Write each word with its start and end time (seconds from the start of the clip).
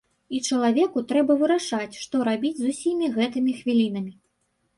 І 0.35 0.37
чалавеку 0.51 1.03
трэба 1.11 1.35
вырашаць, 1.41 1.99
што 2.07 2.15
рабіць 2.29 2.57
з 2.61 2.65
усімі 2.75 3.11
гэтымі 3.19 3.55
хвілінамі. 3.61 4.11